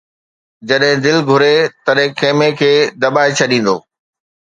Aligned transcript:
جڏھن 0.67 0.95
دل 1.05 1.17
گھري 1.29 1.55
تڏھن 1.85 2.09
خيمي 2.19 2.49
کي 2.59 2.73
دٻائي 3.01 3.31
ڇڏيندو 3.37 3.75